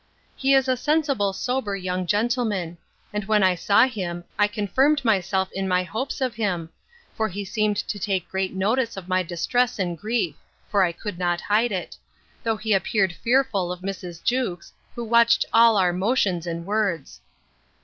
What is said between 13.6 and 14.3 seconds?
of Mrs.